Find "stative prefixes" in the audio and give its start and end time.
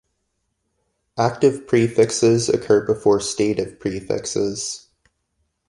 3.19-4.87